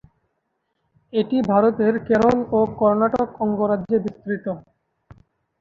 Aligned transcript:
এটি 1.13 1.37
ভারতের 1.49 1.93
কেরল 2.07 2.37
ও 2.51 2.79
কর্ণাটক 2.79 3.29
অঙ্গরাজ্যে 3.43 3.97
বিস্তৃত। 4.05 4.45